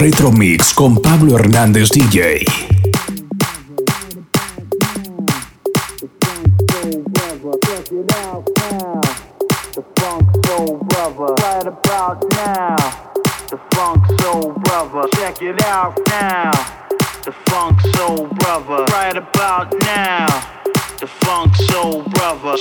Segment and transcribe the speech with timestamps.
[0.00, 2.42] Retro mix con Pablo Hernández DJ.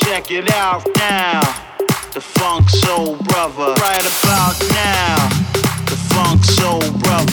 [0.04, 1.42] Check it out now.
[2.14, 3.74] The funk soul brother.
[3.82, 4.79] Right about now.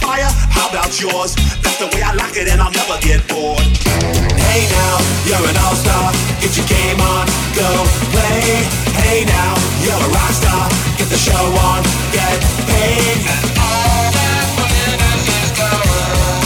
[0.00, 0.30] fire?
[0.50, 1.34] How about yours?
[1.62, 3.62] That's the way I like it, and I'll never get bored.
[4.48, 6.12] Hey now, you're an all star.
[6.40, 7.68] Get your game on, go
[8.14, 8.64] play.
[9.02, 10.68] Hey now, you're a rock star.
[10.98, 13.18] Get the show on, get paid.
[13.28, 16.42] And all that glitters is gold.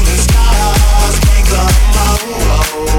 [2.33, 2.90] Whoa.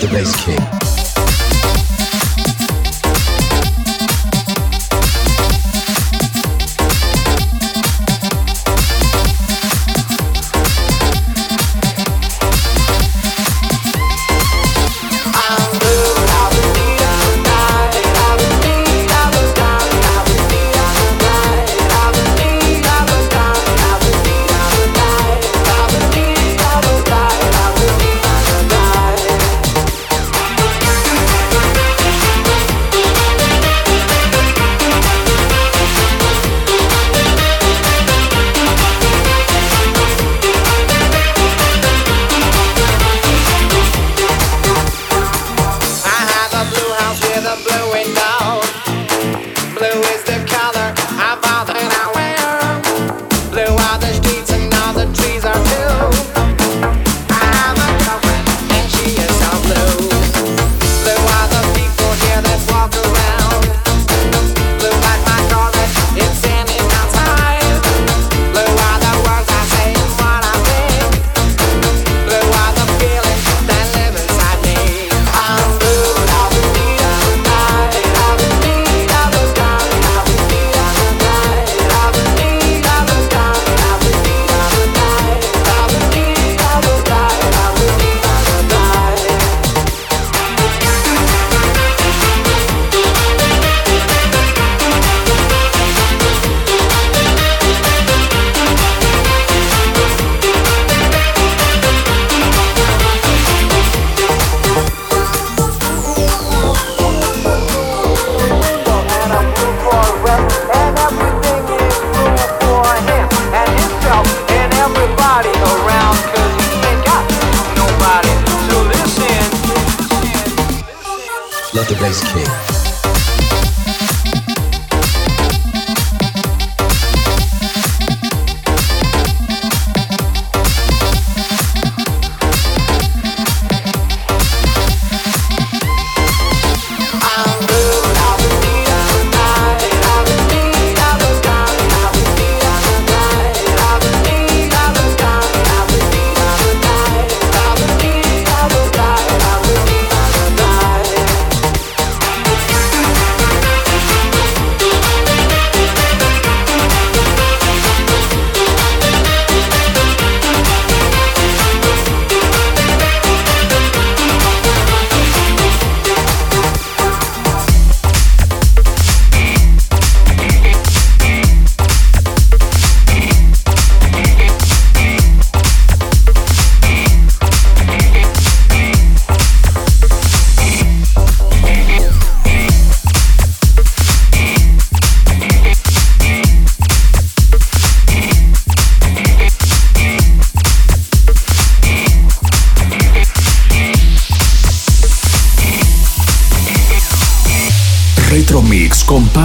[0.00, 0.89] the bass kick.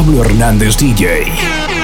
[0.05, 1.74] Pablo Hernández DJ.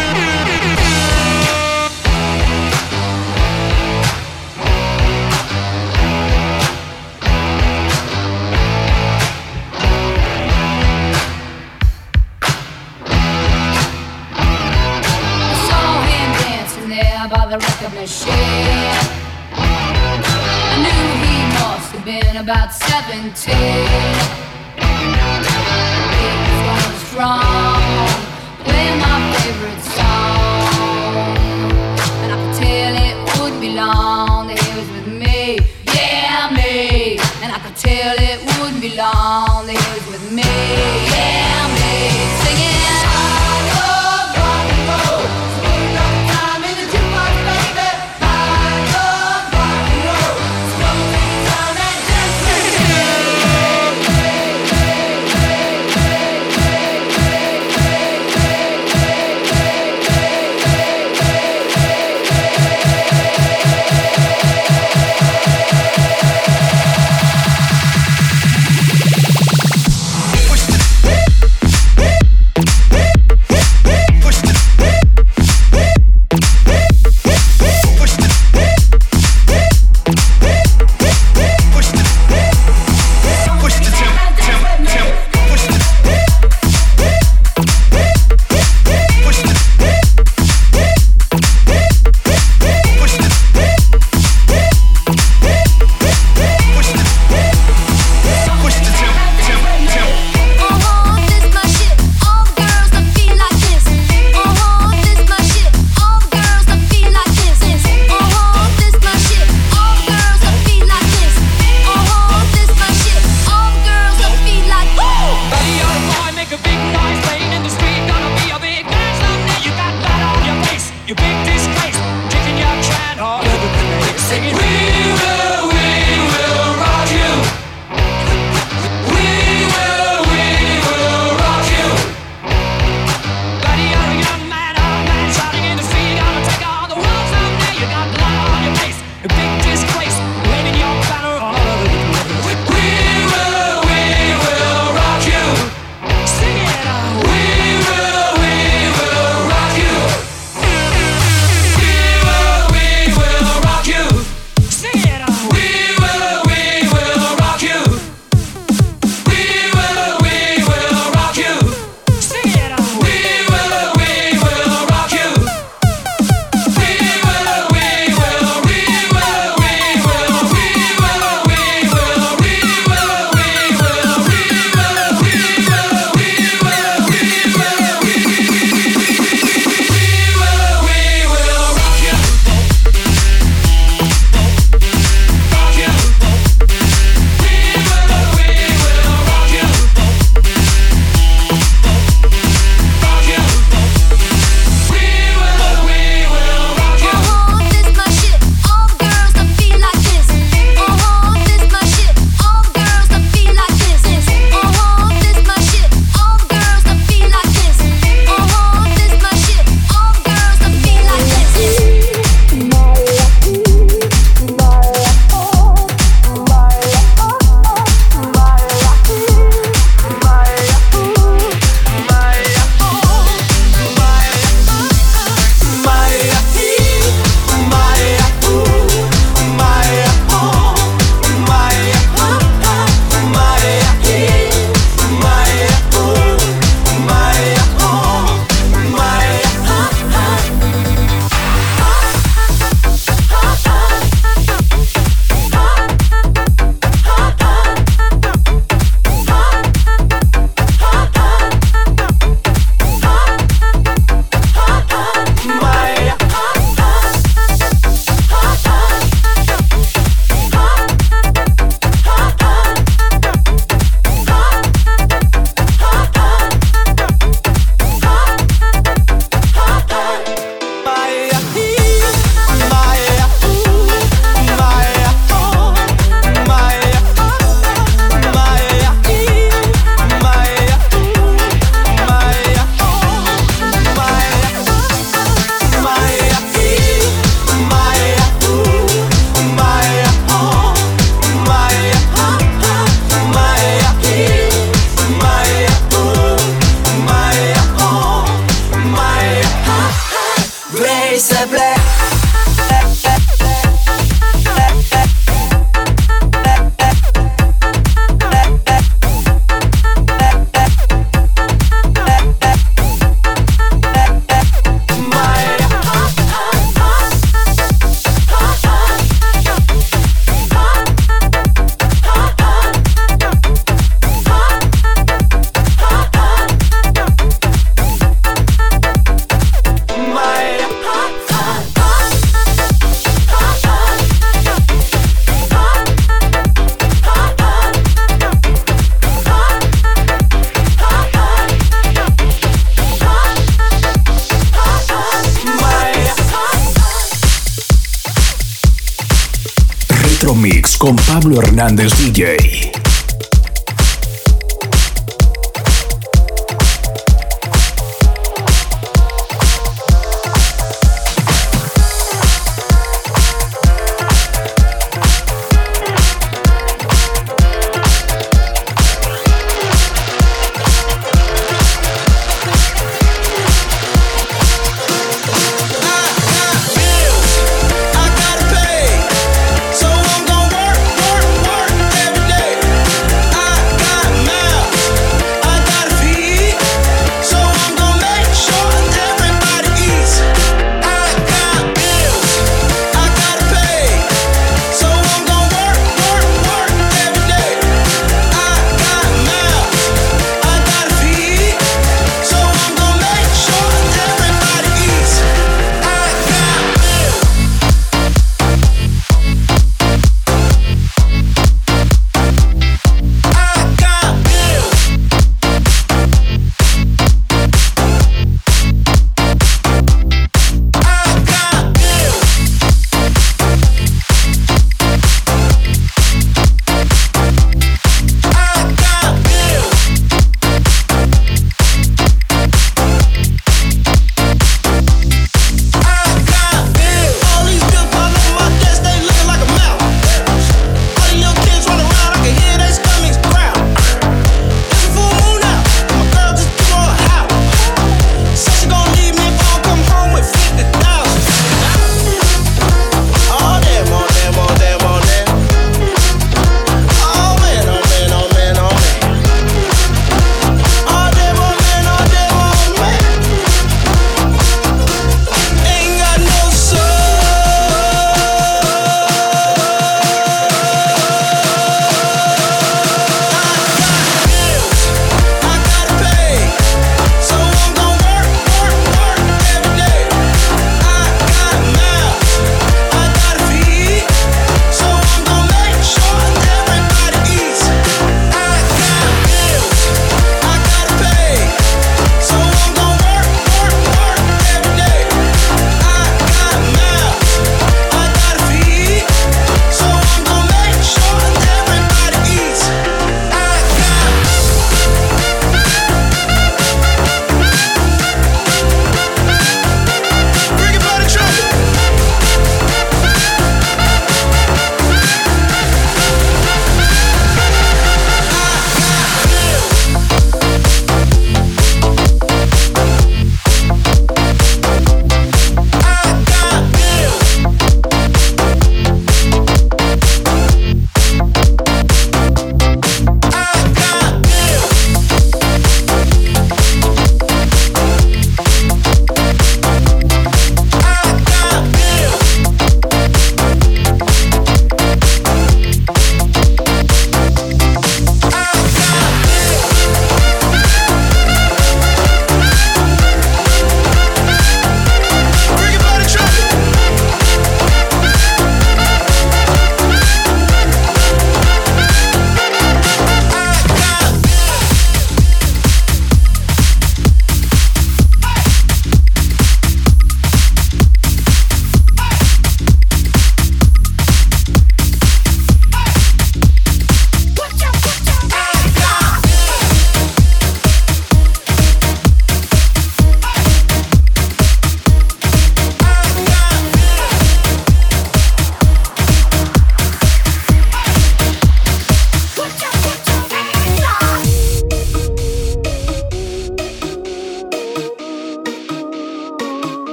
[350.77, 352.80] Con Pablo Hernández DJ.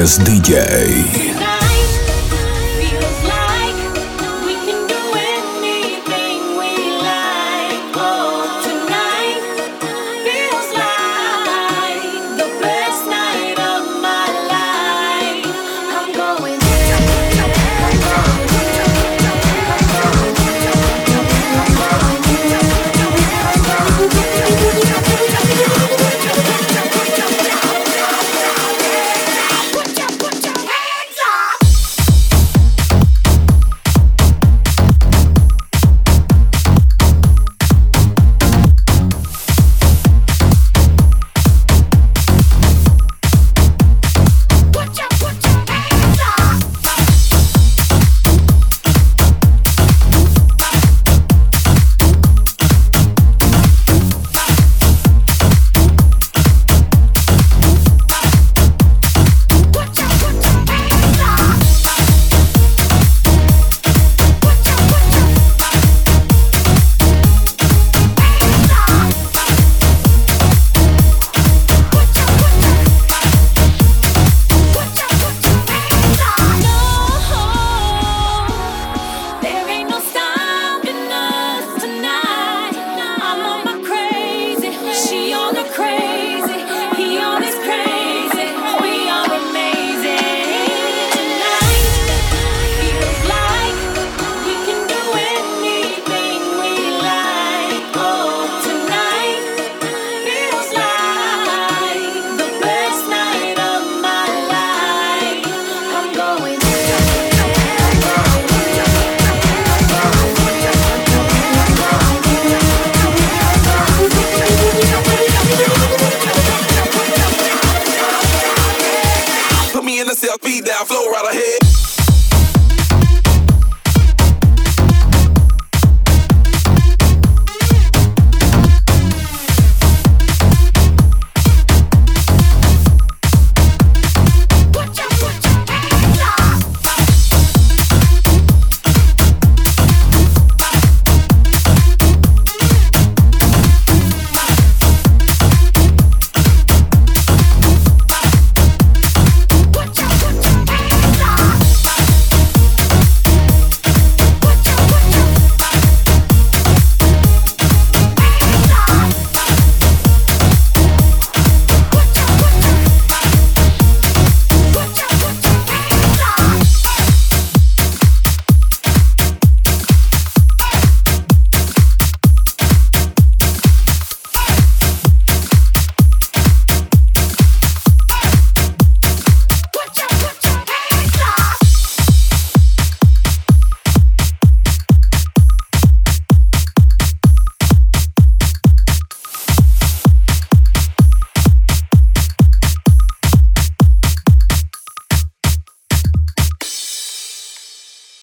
[0.00, 1.37] Express DJ.